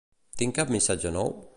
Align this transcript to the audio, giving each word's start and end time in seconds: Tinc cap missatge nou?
Tinc 0.41 0.57
cap 0.59 0.73
missatge 0.77 1.15
nou? 1.19 1.35